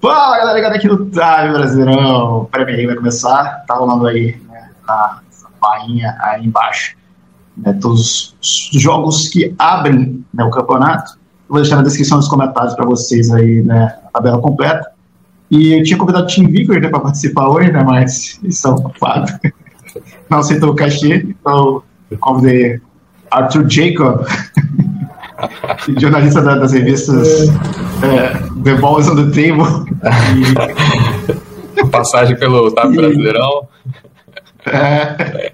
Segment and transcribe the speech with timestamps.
[0.00, 2.38] Fala galera ligada aqui no Time Brasileirão.
[2.38, 3.64] O Premier League vai começar.
[3.66, 5.20] Tá rolando aí né, a
[5.60, 6.96] barrinha aí embaixo.
[7.54, 11.12] Né, todos os jogos que abrem né, o campeonato.
[11.48, 14.90] Eu vou deixar na descrição dos comentários para vocês aí né, a tabela completa.
[15.50, 18.76] E eu tinha convidado o Tim Vickers né, para participar hoje, né, mas eles são
[18.76, 19.32] ocupados.
[20.30, 22.80] Não aceitou o cachê, então eu convidei
[23.30, 24.24] Arthur Jacob.
[25.98, 27.48] jornalista da, das revistas
[28.02, 29.84] é, The Balls on the Table.
[31.90, 33.68] Passagem pelo Tapo Brasileirão.
[34.66, 35.52] É.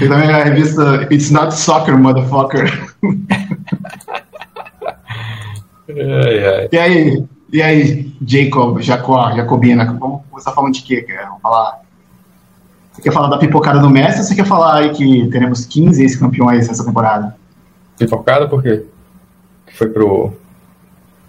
[0.00, 2.94] E também a revista It's Not Soccer, Motherfucker.
[5.88, 6.68] Ai, ai.
[6.70, 11.06] E aí, e aí, Jacob, Jacó, Jacobina, vamos começar falando de quê?
[11.26, 11.80] Vamos falar.
[12.92, 16.02] Você quer falar da pipocada do Messi ou você quer falar aí que teremos 15
[16.02, 17.36] ex-campeões nessa temporada?
[17.98, 18.84] Pipocada por quê?
[19.76, 20.32] foi pro.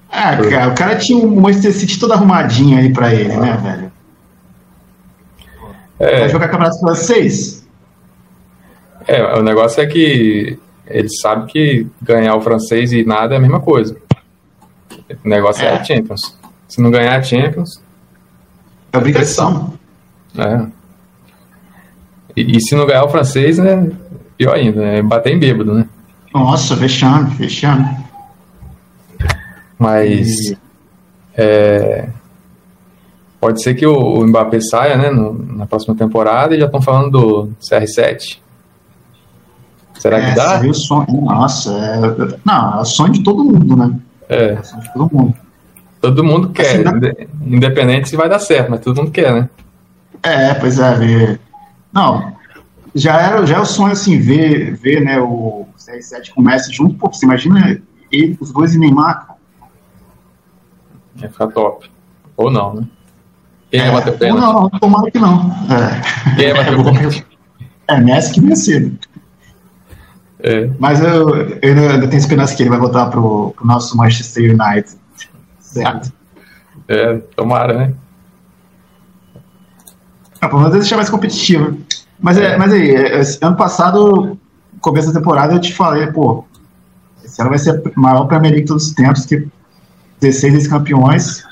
[0.10, 3.92] Ah, cara, o cara tinha um Manchester City todo arrumadinho aí pra ele, né, velho?
[6.00, 6.20] É...
[6.22, 7.68] Vai jogar campeonato francês?
[9.08, 13.42] É, o negócio é que ele sabe que ganhar o francês e nada é a
[13.42, 13.96] mesma coisa.
[15.24, 16.38] O negócio é, é a Champions.
[16.68, 17.82] Se não ganhar a Champions.
[18.92, 19.74] É obrigação.
[20.38, 20.66] É.
[22.36, 23.90] E, e, se não ganhar o francês, né?
[24.38, 25.86] Pior ainda, é bater em bêbado, né?
[26.34, 27.88] Nossa, fechando, fechando.
[29.78, 30.30] Mas
[31.36, 32.10] é,
[33.40, 36.82] pode ser que o, o Mbappé saia né, no, na próxima temporada e já estão
[36.82, 38.40] falando do CR7.
[40.00, 40.60] Será é, que dá?
[40.62, 44.00] O sonho, nossa, é, não, é o sonho de todo mundo, né?
[44.30, 44.54] É.
[44.54, 45.34] é o sonho de todo mundo.
[46.00, 47.14] Todo mundo quer, assim, né?
[47.46, 49.50] independente se vai dar certo, mas todo mundo quer, né?
[50.22, 51.40] É, pois é, ver.
[51.92, 52.36] Não,
[52.94, 56.72] já era, já é o sonho assim, ver, ver né, o CR7 com o Messi
[56.74, 57.80] junto, pô, você imagina
[58.12, 59.37] ele, os dois e Neymar,
[61.22, 61.90] Ia ficar top.
[62.36, 62.88] Ou não, né?
[63.72, 64.42] Quem é, bater o pênalti?
[64.42, 65.52] Não, tomara que não.
[65.70, 66.36] É.
[66.36, 67.26] Quem é bater o pênalti?
[67.88, 68.92] É, Messi que venceu.
[70.40, 70.70] É.
[70.80, 71.30] Mas eu,
[71.62, 74.96] eu ainda tenho esperança que ele vai voltar pro, pro nosso Manchester United.
[75.60, 76.14] Certo?
[76.88, 77.94] É, tomara, né?
[80.40, 81.78] Ah, pelo menos ele deixar mais competitivo.
[82.20, 82.54] Mas, é.
[82.54, 84.38] é mas aí, é, ano passado,
[84.80, 86.46] começo da temporada, eu te falei, pô,
[87.24, 89.48] esse ano vai ser a maior Premier League de todos os tempos, que
[90.20, 91.44] 16 ex-campeões,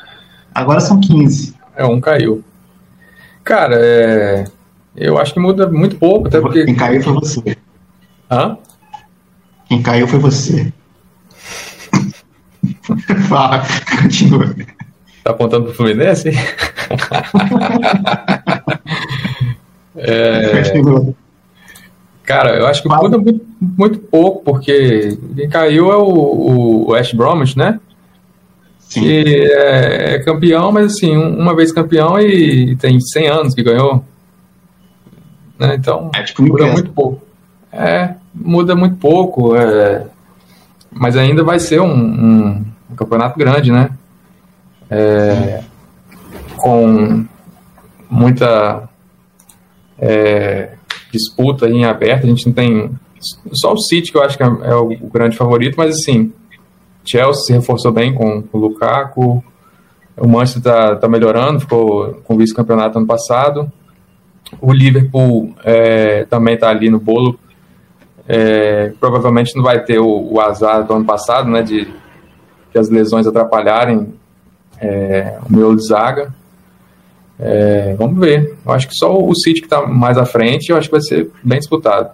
[0.54, 1.56] agora são 15.
[1.76, 2.44] É, um caiu.
[3.44, 4.46] Cara, é...
[4.96, 6.66] eu acho que muda muito pouco, até porque...
[6.66, 7.58] Quem caiu foi você.
[8.30, 8.58] Hã?
[9.68, 10.74] Quem caiu foi você.
[13.28, 13.64] Fala,
[14.02, 14.56] continua.
[15.24, 16.30] Tá apontando pro Fluminense?
[19.98, 20.64] é...
[22.24, 27.14] Cara, eu acho que muda muito, muito pouco, porque quem caiu é o, o Ash
[27.14, 27.80] Bromwich, né?
[28.88, 29.02] Sim.
[29.02, 34.04] que é, é, campeão, mas assim, uma vez campeão e tem 100 anos que ganhou.
[35.60, 35.76] Né?
[35.76, 37.22] Então, é, tipo, muda muito pouco.
[37.72, 40.06] É, muda muito pouco, é,
[40.92, 43.90] mas ainda vai ser um, um, um campeonato grande, né?
[44.90, 45.62] É,
[46.58, 47.26] com
[48.10, 48.88] muita
[50.00, 50.74] é,
[51.12, 52.92] disputa em aberto, a gente não tem
[53.54, 56.32] só o City que eu acho que é, é o grande favorito, mas assim,
[57.06, 59.44] Chelsea se reforçou bem com, o Lukaku.
[60.18, 63.72] O Manchester está tá melhorando, ficou com vice-campeonato ano passado.
[64.62, 67.38] O Liverpool é, também está ali no bolo.
[68.28, 71.88] É, provavelmente não vai ter o, o, azar do ano passado, né, de
[72.72, 74.14] que as lesões atrapalharem
[74.80, 76.34] é, o meu de zaga.
[77.38, 78.58] É, vamos ver.
[78.66, 81.02] Eu acho que só o City que está mais à frente, eu acho que vai
[81.02, 82.12] ser bem disputado.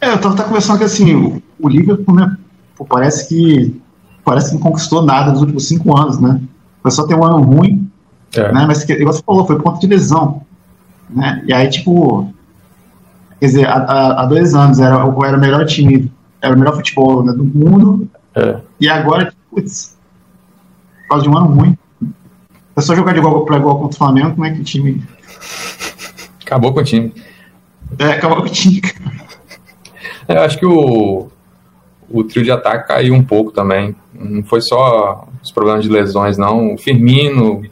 [0.00, 2.36] É, eu estava conversando que assim, o, o Liverpool, né,
[2.78, 3.82] pô, parece que
[4.24, 6.40] parece que não conquistou nada nos últimos cinco anos, né?
[6.82, 7.90] Foi só ter um ano ruim,
[8.34, 8.52] é.
[8.52, 8.64] né?
[8.66, 10.42] Mas, igual você falou, foi por conta de lesão,
[11.10, 11.42] né?
[11.46, 12.32] E aí, tipo,
[13.40, 16.12] quer dizer, há, há dois anos era, era o melhor time,
[16.42, 18.60] era o melhor futebol né, do mundo, é.
[18.78, 19.96] e agora, putz,
[21.02, 21.78] por causa de um ano ruim.
[22.76, 25.02] É só jogar de igual para igual contra o Flamengo, como é que o time.
[26.44, 27.12] Acabou com o time.
[27.98, 28.82] É, acabou com o time,
[30.28, 31.28] é, Eu acho que o,
[32.10, 33.94] o trio de ataque caiu um pouco também.
[34.14, 36.74] Não foi só os problemas de lesões, não.
[36.74, 37.62] O Firmino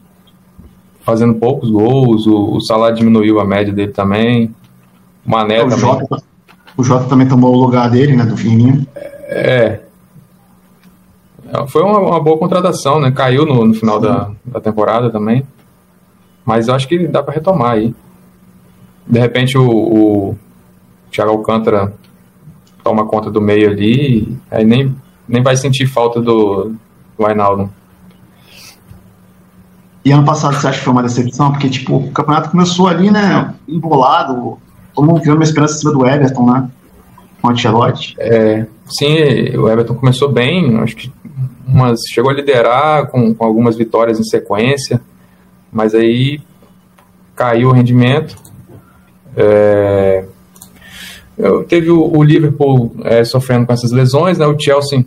[1.01, 4.55] fazendo poucos gols, o, o Salah diminuiu a média dele também.
[5.25, 5.79] O Mané o também.
[5.79, 6.23] Jota,
[6.77, 8.87] o Jota também tomou o lugar dele, né, do Firmino.
[8.95, 9.81] É.
[11.69, 13.11] Foi uma, uma boa contratação, né?
[13.13, 15.47] Caiu no, no final da, da temporada também.
[16.45, 17.95] Mas eu acho que dá para retomar aí.
[19.07, 20.39] De repente o, o
[21.11, 21.95] Thiago Alcântara
[22.87, 24.95] toma conta do meio ali, aí nem,
[25.29, 26.73] nem vai sentir falta do,
[27.19, 27.69] do Ainaldo.
[30.05, 31.51] E ano passado você acha que foi uma decepção?
[31.51, 34.57] Porque, tipo, o campeonato começou ali, né, embolado,
[34.95, 36.71] todo mundo criou uma esperança em cima do Everton, né?
[37.43, 38.15] Com o Ancelotti.
[38.21, 41.13] É, sim, o Everton começou bem, acho que
[41.67, 45.01] umas, chegou a liderar com, com algumas vitórias em sequência,
[45.73, 46.41] mas aí
[47.35, 48.37] caiu o rendimento.
[49.37, 50.25] É,
[51.69, 54.47] teve o, o Liverpool é, sofrendo com essas lesões, né?
[54.47, 55.05] O Chelsea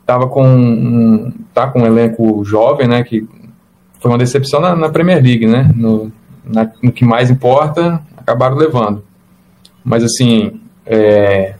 [0.00, 3.02] estava com um, tá com um elenco jovem, né?
[3.04, 3.26] Que
[4.00, 5.70] foi uma decepção na, na Premier League, né?
[5.74, 6.10] No,
[6.44, 9.02] na, no, que mais importa, acabaram levando.
[9.84, 11.54] Mas assim, é,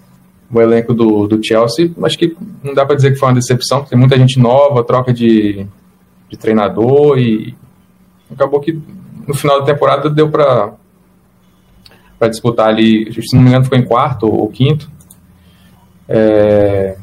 [0.51, 3.81] o elenco do, do Chelsea, acho que não dá para dizer que foi uma decepção,
[3.81, 5.67] porque tem muita gente nova, troca de,
[6.31, 7.55] de treinador e
[8.31, 8.81] acabou que
[9.27, 10.73] no final da temporada deu para
[12.19, 14.91] para disputar ali, se não me engano, ficou em quarto ou quinto.
[16.09, 16.97] É,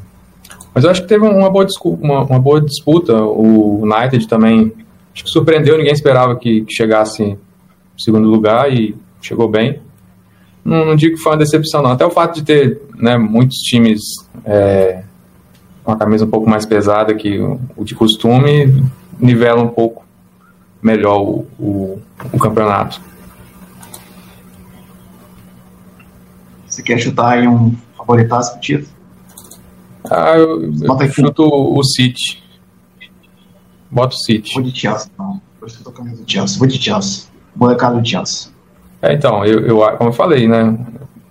[0.74, 3.14] mas eu acho que teve uma boa, uma, uma, boa disputa.
[3.14, 4.72] O United também
[5.14, 7.38] acho que surpreendeu, ninguém esperava que, que chegasse em
[7.96, 9.80] segundo lugar e chegou bem.
[10.62, 11.92] Não, não, digo que foi uma decepção, não.
[11.92, 14.00] Até o fato de ter né, muitos times
[14.44, 15.02] é,
[15.82, 18.84] com a camisa um pouco mais pesada que o, de costume
[19.18, 20.04] nivela um pouco
[20.82, 22.02] melhor o, o,
[22.32, 23.00] o campeonato.
[26.76, 28.88] Você quer chutar aí um favoritaço pro título?
[30.10, 32.44] Ah, eu, eu chuto o City.
[33.90, 34.52] Bota o City.
[34.52, 35.40] Vou de Chelsea, não.
[35.58, 36.58] Por isso que eu tô do Chelsea.
[36.58, 37.30] Vou de Chelsea.
[37.54, 38.52] Molecada do Chelsea.
[39.00, 40.78] É, então, eu, eu, como eu falei, né?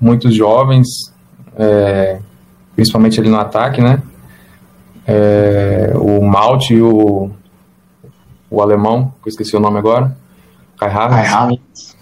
[0.02, 0.88] Muitos jovens,
[1.56, 2.20] é,
[2.76, 4.02] principalmente ali no ataque, né?
[5.06, 7.30] É, o Malte e o,
[8.50, 10.18] o alemão, que eu esqueci o nome agora.
[10.80, 11.95] Kai Havertz.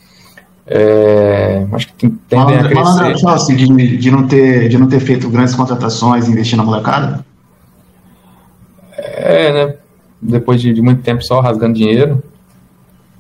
[0.66, 3.18] É, acho que tem a crescer.
[3.18, 7.26] Chelsea de, de, não ter, de não ter feito grandes contratações e investir na molecada?
[8.98, 9.76] É, né?
[10.22, 12.24] Depois de, de, muito tempo só rasgando dinheiro,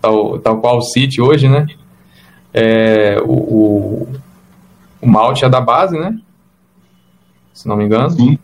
[0.01, 1.67] tal, tal qual o City hoje, né?
[2.53, 4.07] É, o, o,
[5.01, 6.17] o Malte é da base, né?
[7.53, 8.11] Se não me engano.
[8.11, 8.39] Sim.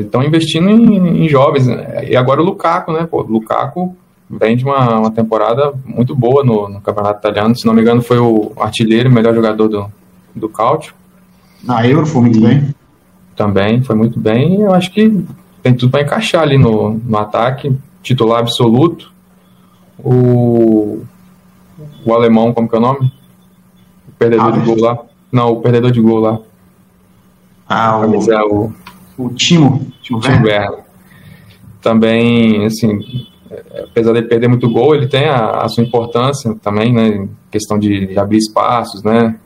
[0.00, 1.66] Estão é, investindo em, em, jovens.
[1.66, 2.10] Né?
[2.10, 3.06] E agora o Lukaku, né?
[3.10, 3.96] Pô, o Lukaku
[4.28, 7.56] vem de uma, uma temporada muito boa no, no, campeonato italiano.
[7.56, 9.90] Se não me engano, foi o artilheiro, o melhor jogador do,
[10.34, 10.94] do Cáutio.
[11.62, 12.74] Na Euro foi muito bem.
[13.36, 14.60] Também foi muito bem.
[14.60, 15.24] Eu acho que
[15.62, 17.76] tem tudo para encaixar ali no, no ataque.
[18.02, 19.12] Titular absoluto.
[19.98, 21.02] O,
[22.04, 23.12] o alemão, como que é o nome?
[24.08, 24.98] O perdedor ah, de gol lá.
[25.32, 26.38] Não, o perdedor de gol lá.
[27.66, 28.72] Ah, o, é o,
[29.16, 29.86] o Timo.
[30.02, 30.84] Timo Werner.
[31.80, 33.26] Também, assim,
[33.84, 38.06] apesar de perder muito gol, ele tem a, a sua importância também, né, questão de,
[38.06, 39.38] de, abrir espaços, né,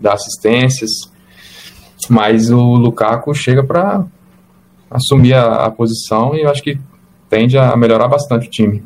[0.00, 0.90] dar assistências,
[2.08, 4.04] mas o Lukaku chega para
[4.90, 6.78] assumir a, a, posição e eu acho que
[7.28, 8.82] tende a melhorar bastante o time.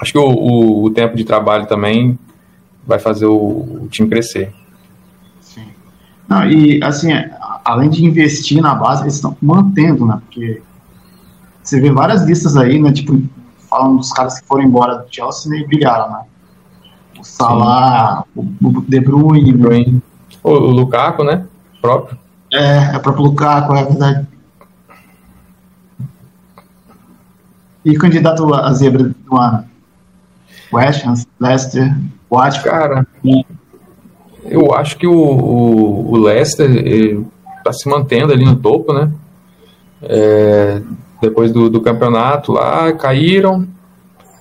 [0.00, 2.18] Acho que o, o, o tempo de trabalho também
[2.86, 4.52] vai fazer o, o time crescer.
[5.40, 5.66] Sim.
[6.28, 7.08] Não, e assim,
[7.64, 10.62] além de investir na base, eles estão mantendo, né, porque
[11.64, 12.92] você vê várias listas aí, né?
[12.92, 13.20] Tipo,
[13.74, 16.20] falando dos caras que foram embora do Chelsea e brilharam, né?
[17.18, 19.52] O Salah, o, o De Bruyne.
[19.52, 20.02] De Bruyne.
[20.44, 21.44] O, o, Lukaku, né?
[21.82, 22.16] Próprio.
[22.52, 24.28] É, é o próprio Lukaku, é verdade.
[27.84, 29.64] E candidato a zebra do ano?
[30.72, 31.94] West Ham, Leicester,
[32.30, 32.70] Watford?
[32.70, 33.06] Cara,
[34.44, 36.70] eu acho que o, o, o Leicester
[37.58, 39.10] está se mantendo ali no topo, né?
[40.02, 40.80] É,
[41.20, 43.66] depois do, do campeonato lá, caíram,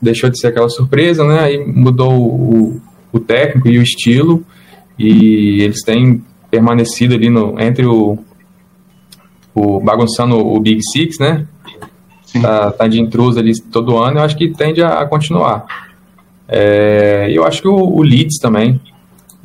[0.03, 1.39] deixou de ser aquela surpresa, né?
[1.39, 2.81] Aí mudou o,
[3.11, 4.43] o técnico e o estilo,
[4.97, 8.17] e eles têm permanecido ali no, entre o,
[9.55, 11.47] o bagunçando o Big Six, né?
[12.41, 15.65] Tá, tá, de intruso ali todo ano, eu acho que tende a, a continuar.
[16.47, 18.81] É, eu acho que o, o, Leeds também.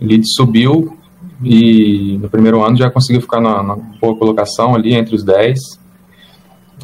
[0.01, 0.97] O Leeds subiu
[1.43, 5.59] e no primeiro ano já conseguiu ficar na, na boa colocação ali entre os 10.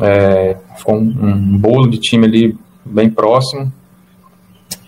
[0.01, 3.73] É, ficou um, um, bolo de time ali bem próximo.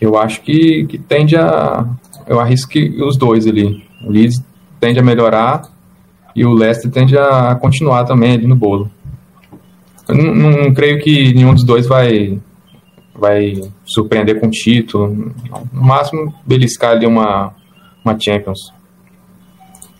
[0.01, 1.87] Eu acho que, que tende a.
[2.27, 3.85] Eu arrisco que os dois ali.
[4.05, 4.43] O Leeds
[4.81, 5.63] tende a melhorar
[6.35, 8.91] e o Leicester tende a continuar também ali no bolo.
[10.07, 12.39] Eu não, não creio que nenhum dos dois vai,
[13.15, 15.33] vai surpreender com título.
[15.73, 17.55] No máximo, beliscar ali uma,
[18.05, 18.73] uma Champions.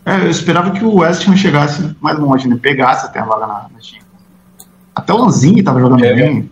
[0.05, 2.57] É, eu esperava que o West Ham chegasse mais longe, né?
[2.61, 4.07] Pegasse até a vaga na, na Champions.
[4.95, 6.13] Até o Lanzini estava jogando é.
[6.13, 6.49] bem.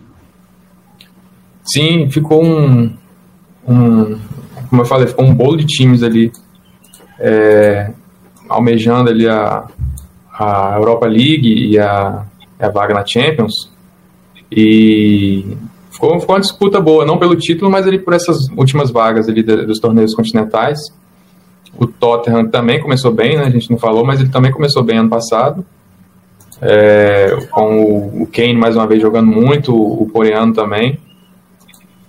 [1.66, 2.92] Sim, ficou um,
[3.68, 4.18] um,
[4.70, 6.32] Como eu falei, ficou um bolo de times ali.
[7.18, 7.90] É,
[8.48, 9.64] almejando ali a,
[10.38, 12.24] a Europa League e a,
[12.58, 13.70] a vaga na Champions.
[14.50, 15.56] E
[15.90, 19.42] ficou, ficou uma disputa boa, não pelo título, mas ali por essas últimas vagas ali
[19.42, 20.78] dos torneios continentais.
[21.78, 23.44] O Tottenham também começou bem, né?
[23.44, 25.64] A gente não falou, mas ele também começou bem ano passado.
[26.60, 30.98] É, com o, Kane mais uma vez jogando muito, o coreano também.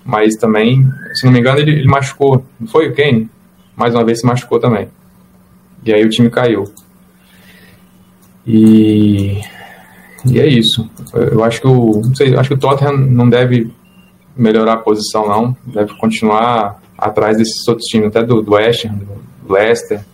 [0.07, 2.45] Mas também, se não me engano, ele, ele machucou.
[2.57, 3.29] Não foi o Kane?
[3.75, 4.87] Mais uma vez se machucou também.
[5.83, 6.63] E aí o time caiu.
[8.45, 9.41] E,
[10.25, 10.89] e é isso.
[11.13, 13.69] Eu acho que o, não sei, acho que o Tottenham não deve
[14.35, 15.57] melhorar a posição, não.
[15.65, 18.99] Deve continuar atrás desses outros times, até do, do West Ham,
[19.45, 20.05] do Leicester.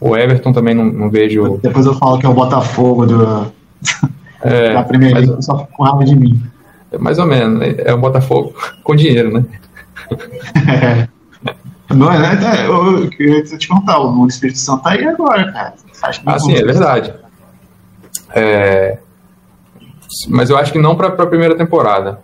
[0.00, 1.58] O Everton também não, não, vejo.
[1.62, 3.52] Depois eu falo que é o Botafogo do,
[4.42, 6.42] é, da primeira mas, só com raiva de mim.
[6.92, 7.74] É mais ou menos, né?
[7.78, 9.44] é o Botafogo com dinheiro, né?
[11.08, 11.08] é.
[11.94, 15.74] Não, é, é, eu, eu queria te contar, o Espírito Santo tá aí agora, cara.
[16.26, 17.14] Ah, sim, é verdade.
[18.34, 18.98] É,
[20.28, 22.20] mas eu acho que não para a primeira temporada.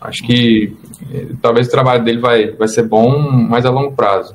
[0.00, 0.76] Acho que
[1.12, 4.34] eh, talvez o trabalho dele vai, vai ser bom mais a longo prazo.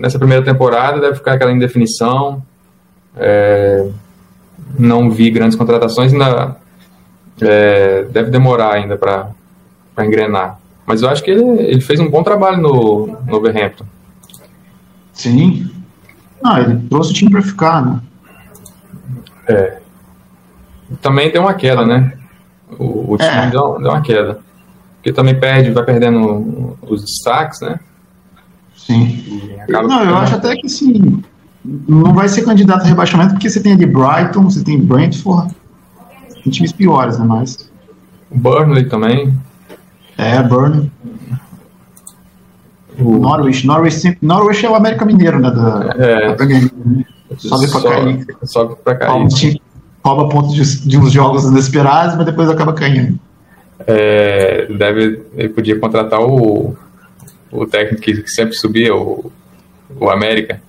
[0.00, 2.42] Nessa primeira temporada deve ficar aquela indefinição.
[3.16, 3.88] É,
[4.78, 6.56] não vi grandes contratações, ainda
[7.40, 9.28] é, deve demorar ainda para
[9.98, 10.58] engrenar.
[10.86, 13.84] Mas eu acho que ele, ele fez um bom trabalho no, no Overhampton.
[15.12, 15.70] Sim.
[16.44, 18.00] Ah, ele trouxe o time para ficar, né?
[19.48, 19.78] É.
[21.00, 22.12] Também tem uma queda, né?
[22.78, 23.50] O, o time é.
[23.50, 24.38] deu, deu uma queda.
[24.96, 27.80] Porque também perde, vai perdendo os destaques, né?
[28.76, 29.24] Sim.
[29.68, 31.22] Não, eu acho até que sim.
[31.64, 35.52] Não vai ser candidato a rebaixamento porque você tem ali Brighton, você tem Brentford,
[36.46, 37.24] tem times piores, né?
[37.26, 37.70] Mas.
[38.30, 39.34] O Burnley também.
[40.16, 40.90] É, Burnley.
[42.98, 43.66] O Norwich.
[43.66, 45.50] Norwich, Norwich é o América Mineiro, né?
[45.50, 46.34] Da, é.
[46.34, 47.04] Da né?
[47.36, 48.26] Sobe pra cair.
[48.44, 49.60] Sobe pra cair.
[50.02, 53.18] Rouba pontos de, de uns jogos inesperados, mas depois acaba caindo.
[53.86, 56.76] É, deve, ele podia contratar o,
[57.50, 59.32] o técnico que sempre subia, o,
[59.98, 60.62] o América,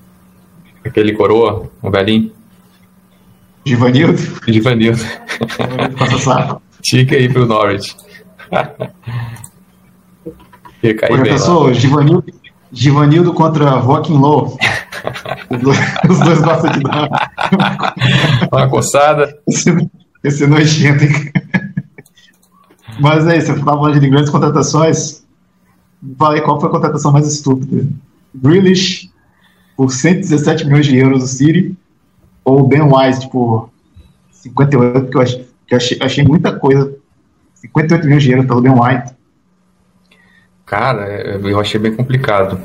[0.84, 2.32] aquele coroa, o velhinho.
[3.68, 4.18] Givanildo?
[4.48, 5.04] Givanildo.
[6.82, 7.98] Tinha que ir pro Norwich.
[10.82, 12.26] Ia cair bem pensou, Givanildo,
[12.72, 14.58] Givanildo contra Joaquim Lowe.
[15.50, 15.78] Os dois,
[16.10, 17.10] os dois gostam de dar
[18.52, 19.38] uma coçada.
[19.48, 19.90] Esse,
[20.24, 21.32] esse nojento, hein?
[23.02, 25.26] Mas é isso, você estava falando de grandes contratações.
[26.18, 27.86] Falei qual foi a contratação mais estúpida.
[28.34, 29.10] Grealish
[29.76, 31.76] por 117 milhões de euros do City
[32.48, 33.70] ou Ben Wise por
[34.32, 36.96] 58, que eu achei, que eu achei, achei muita coisa.
[37.56, 39.14] 58 milhões de euros pelo Ben White.
[40.66, 42.58] Cara, eu achei bem complicado.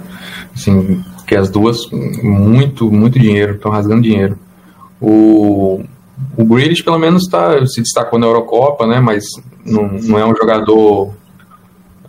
[0.54, 4.38] Assim, que as duas, muito, muito dinheiro, estão rasgando dinheiro.
[5.00, 5.82] O,
[6.36, 9.00] o Grealish, pelo menos, tá, se destacou na Eurocopa, né?
[9.00, 9.24] Mas
[9.66, 11.12] não, não é um jogador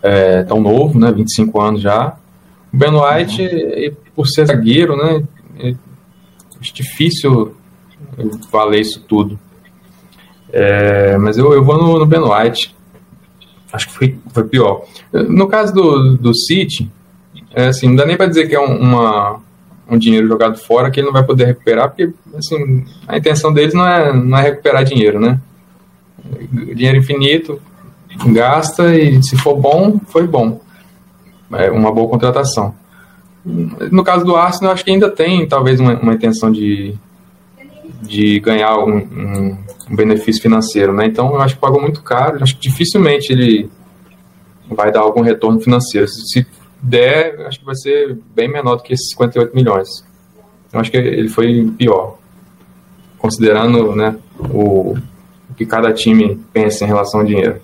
[0.00, 1.10] é, tão novo, né?
[1.10, 2.14] 25 anos já.
[2.72, 3.96] O Ben White, uhum.
[4.14, 5.24] por ser zagueiro, né?
[5.58, 5.74] É
[6.72, 7.56] difícil
[8.50, 9.38] valer isso tudo.
[10.52, 12.74] É, mas eu, eu vou no, no Ben White.
[13.72, 14.84] Acho que foi, foi pior.
[15.12, 16.88] No caso do, do City,
[17.52, 19.40] é assim, não dá nem para dizer que é um, uma,
[19.88, 23.74] um dinheiro jogado fora que ele não vai poder recuperar, porque assim, a intenção deles
[23.74, 25.40] não é, não é recuperar dinheiro, né?
[26.74, 27.60] Dinheiro infinito,
[28.26, 30.60] gasta e se for bom, foi bom.
[31.52, 32.74] É uma boa contratação.
[33.44, 36.94] No caso do Arsenal, acho que ainda tem talvez uma, uma intenção de,
[38.06, 39.58] de ganhar um, um,
[39.90, 41.06] um, benefício financeiro, né?
[41.06, 43.70] Então eu acho que pagou muito caro, acho que dificilmente ele
[44.70, 46.06] vai dar algum retorno financeiro.
[46.08, 46.46] Se
[46.82, 49.88] der, acho que vai ser bem menor do que esses 58 milhões.
[50.72, 52.18] Eu acho que ele foi pior,
[53.18, 54.96] considerando né, o,
[55.50, 57.60] o que cada time pensa em relação ao dinheiro.